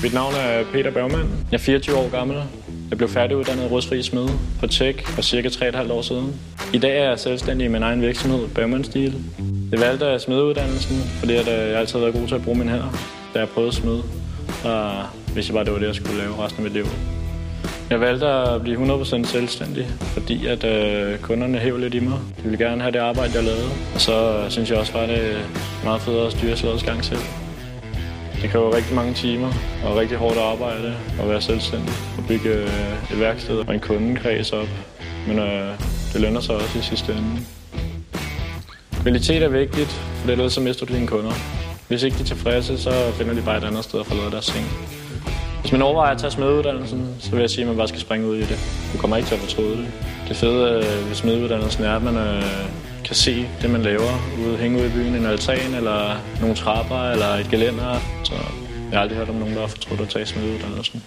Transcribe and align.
Mit 0.00 0.14
navn 0.14 0.34
er 0.34 0.64
Peter 0.72 0.90
Bergmann. 0.90 1.28
Jeg 1.50 1.58
er 1.58 1.62
24 1.62 1.96
år 1.96 2.10
gammel. 2.10 2.36
Jeg 2.90 2.98
blev 2.98 3.08
færdiguddannet 3.08 3.70
rustfri 3.70 4.02
smed 4.02 4.28
på 4.60 4.66
Tech 4.66 5.04
for 5.06 5.22
cirka 5.22 5.48
3,5 5.48 5.92
år 5.92 6.02
siden. 6.02 6.40
I 6.72 6.78
dag 6.78 6.98
er 6.98 7.08
jeg 7.08 7.18
selvstændig 7.18 7.64
i 7.64 7.68
min 7.68 7.82
egen 7.82 8.02
virksomhed, 8.02 8.48
Bergmann 8.48 8.84
Steel. 8.84 9.14
Jeg 9.72 9.80
valgte 9.80 10.06
at 10.06 10.22
smedeuddannelsen, 10.22 10.96
fordi 10.96 11.34
at, 11.34 11.48
øh, 11.48 11.54
jeg 11.70 11.78
altid 11.78 11.92
har 11.92 12.00
været 12.00 12.14
god 12.14 12.28
til 12.28 12.34
at 12.34 12.42
bruge 12.42 12.58
mine 12.58 12.70
hænder, 12.70 12.92
da 13.34 13.38
jeg 13.38 13.48
prøvede 13.48 13.68
at 13.68 13.74
smide. 13.74 14.02
Og 14.64 14.92
hvis 15.34 15.48
jeg 15.48 15.54
bare 15.54 15.64
det 15.64 15.72
var 15.72 15.78
det, 15.78 15.86
jeg 15.86 15.94
skulle 15.94 16.18
lave 16.18 16.44
resten 16.44 16.58
af 16.60 16.64
mit 16.64 16.72
liv. 16.72 16.86
Jeg 17.90 18.00
valgte 18.00 18.26
at 18.26 18.62
blive 18.62 18.96
100% 19.02 19.24
selvstændig, 19.24 19.86
fordi 20.00 20.46
at 20.46 20.64
øh, 20.64 21.18
kunderne 21.18 21.58
hæver 21.58 21.78
lidt 21.78 21.94
i 21.94 22.00
mig. 22.00 22.18
De 22.36 22.42
ville 22.42 22.64
gerne 22.66 22.80
have 22.82 22.92
det 22.92 22.98
arbejde, 22.98 23.32
jeg 23.34 23.44
lavede. 23.44 23.68
Og 23.94 24.00
så 24.00 24.38
øh, 24.44 24.50
synes 24.50 24.70
jeg 24.70 24.78
også 24.78 24.92
bare, 24.92 25.06
det 25.06 25.16
er 25.32 25.38
meget 25.84 26.00
federe 26.02 26.26
at 26.26 26.32
styre 26.32 26.56
slagets 26.56 26.82
gang 26.82 27.04
selv. 27.04 27.20
Det 28.42 28.50
kræver 28.50 28.76
rigtig 28.76 28.94
mange 28.94 29.14
timer 29.14 29.52
og 29.84 29.96
rigtig 29.96 30.18
hårdt 30.18 30.38
arbejde 30.38 30.94
at 31.20 31.28
være 31.28 31.40
selvstændig 31.40 31.94
og 32.18 32.24
bygge 32.28 32.48
øh, 32.48 33.12
et 33.12 33.20
værksted 33.20 33.58
og 33.58 33.74
en 33.74 33.80
kundekreds 33.80 34.52
op. 34.52 34.68
Men 35.28 35.38
øh, 35.38 35.78
det 36.12 36.20
lønner 36.20 36.40
sig 36.40 36.54
også 36.54 36.78
i 36.78 36.82
sidste 36.82 37.12
ende. 37.12 37.40
Kvalitet 39.02 39.42
er 39.42 39.48
vigtigt, 39.48 39.90
for 39.90 40.26
det 40.26 40.32
er 40.32 40.36
noget, 40.36 40.52
så 40.52 40.60
mister 40.60 40.86
du 40.86 40.94
dine 40.94 41.06
kunder. 41.06 41.32
Hvis 41.88 42.02
ikke 42.02 42.16
de 42.16 42.22
er 42.22 42.26
tilfredse, 42.26 42.78
så 42.78 42.90
finder 43.12 43.34
de 43.34 43.42
bare 43.42 43.58
et 43.58 43.64
andet 43.64 43.84
sted 43.84 44.00
at 44.00 44.06
få 44.06 44.14
lavet 44.14 44.32
deres 44.32 44.46
ting. 44.46 44.66
Hvis 45.60 45.72
man 45.72 45.82
overvejer 45.82 46.14
at 46.14 46.20
tage 46.20 46.30
smedeuddannelsen, 46.30 47.14
så 47.18 47.30
vil 47.30 47.40
jeg 47.40 47.50
sige, 47.50 47.62
at 47.62 47.68
man 47.68 47.76
bare 47.76 47.88
skal 47.88 48.00
springe 48.00 48.26
ud 48.26 48.36
i 48.36 48.40
det. 48.40 48.58
Du 48.92 48.98
kommer 48.98 49.16
ikke 49.16 49.28
til 49.28 49.34
at 49.34 49.40
fortryde 49.40 49.76
det. 49.76 49.86
Det 50.28 50.36
fede 50.36 50.76
øh, 50.76 51.08
ved 51.08 51.14
smedeuddannelsen 51.14 51.84
er, 51.84 51.96
at 51.96 52.02
man 52.02 52.16
øh, 52.16 52.42
kan 53.04 53.16
se 53.16 53.48
det, 53.62 53.70
man 53.70 53.82
laver. 53.82 54.12
Ude, 54.46 54.56
hænge 54.56 54.78
ude 54.78 54.86
i 54.86 54.90
byen, 54.90 55.14
en 55.14 55.26
altan, 55.26 55.74
eller 55.74 56.16
nogle 56.40 56.56
trapper, 56.56 57.10
eller 57.10 57.26
et 57.26 57.48
gelænder. 57.50 58.00
Så 58.24 58.34
jeg 58.90 58.98
har 58.98 59.00
aldrig 59.00 59.18
hørt 59.18 59.28
om 59.28 59.34
nogen, 59.34 59.54
der 59.54 59.60
har 59.60 59.68
fortrudt 59.68 60.00
at 60.00 60.08
tage 60.08 60.26
smeduddannelsen. 60.26 61.02